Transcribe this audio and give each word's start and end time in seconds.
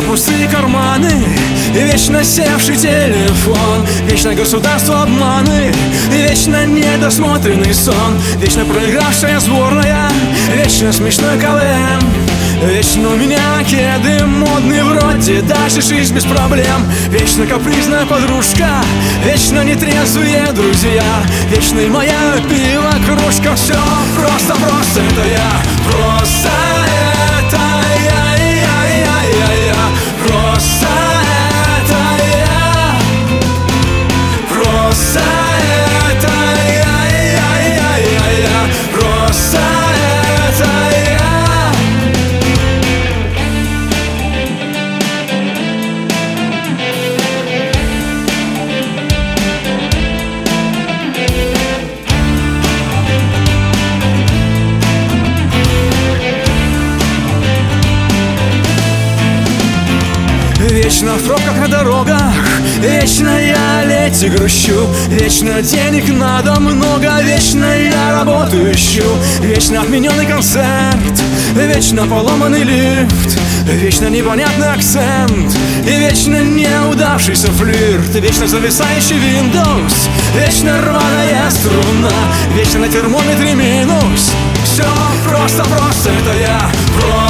пустые 0.00 0.48
карманы 0.48 1.10
Вечно 1.74 2.24
севший 2.24 2.76
телефон 2.76 3.86
Вечно 4.08 4.34
государство 4.34 5.02
обманы 5.02 5.72
Вечно 6.10 6.64
недосмотренный 6.64 7.74
сон 7.74 8.18
Вечно 8.36 8.64
проигравшая 8.64 9.38
сборная 9.40 10.08
Вечно 10.54 10.92
смешной 10.92 11.38
КВМ 11.38 12.00
Вечно 12.64 13.08
у 13.08 13.16
меня 13.16 13.62
кеды 13.68 14.24
модные 14.24 14.84
вроде 14.84 15.42
Дальше 15.42 15.82
жизнь 15.82 16.14
без 16.14 16.24
проблем. 16.24 16.86
Вечно 17.08 17.44
капризная 17.44 18.06
подружка 18.06 18.82
Вечно 19.24 19.64
нетрезвые 19.64 20.46
друзья. 20.52 21.02
Вечно 21.50 21.80
и 21.80 21.88
моя 21.88 22.36
пиво 22.48 22.92
кружка 23.04 23.56
Все 23.56 23.74
просто-просто 24.16 25.00
это 25.00 25.28
я. 25.28 25.52
Просто 25.90 26.81
Вечно 61.02 61.16
в 61.16 61.26
пробках 61.26 61.56
на 61.58 61.66
дорогах. 61.66 62.32
Вечно 62.78 63.28
я 63.28 63.82
лети 63.84 64.28
грущу. 64.28 64.86
Вечно 65.08 65.60
денег 65.60 66.08
надо 66.08 66.60
много. 66.60 67.20
Вечно 67.22 67.64
я 67.64 68.12
работу 68.12 68.70
ищу. 68.70 69.02
Вечно 69.40 69.82
отмененный 69.82 70.26
концерт. 70.26 71.22
Вечно 71.56 72.06
поломанный 72.06 72.62
лифт. 72.62 73.36
Вечно 73.64 74.10
непонятный 74.10 74.72
акцент. 74.72 75.56
И 75.84 75.90
вечно 75.90 76.40
неудавшийся 76.40 77.48
флирт. 77.48 78.14
Вечно 78.14 78.46
зависающий 78.46 79.16
Windows. 79.16 80.08
Вечно 80.36 80.80
рваная 80.82 81.50
струна. 81.50 82.12
Вечно 82.54 82.78
на 82.78 82.88
термометре 82.88 83.54
минус. 83.54 84.30
Все 84.64 84.86
просто-просто 85.28 86.10
это 86.10 86.38
я. 86.38 86.70
Просто 87.00 87.21